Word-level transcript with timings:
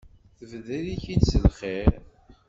Tebder-ik-id 0.37 1.21
s 1.29 1.31
lxir. 1.43 1.91